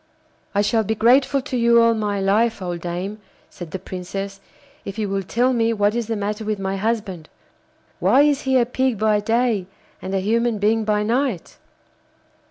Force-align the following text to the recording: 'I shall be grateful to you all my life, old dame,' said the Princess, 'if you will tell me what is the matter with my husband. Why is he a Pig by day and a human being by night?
'I 0.55 0.61
shall 0.63 0.83
be 0.83 0.95
grateful 0.95 1.41
to 1.43 1.55
you 1.55 1.79
all 1.79 1.93
my 1.93 2.19
life, 2.19 2.59
old 2.59 2.81
dame,' 2.81 3.19
said 3.51 3.69
the 3.69 3.77
Princess, 3.77 4.39
'if 4.83 4.97
you 4.97 5.07
will 5.07 5.21
tell 5.21 5.53
me 5.53 5.73
what 5.73 5.93
is 5.93 6.07
the 6.07 6.15
matter 6.15 6.43
with 6.43 6.57
my 6.57 6.75
husband. 6.75 7.29
Why 7.99 8.23
is 8.23 8.41
he 8.41 8.57
a 8.57 8.65
Pig 8.65 8.97
by 8.97 9.19
day 9.19 9.67
and 10.01 10.15
a 10.15 10.19
human 10.19 10.57
being 10.57 10.85
by 10.85 11.03
night? 11.03 11.57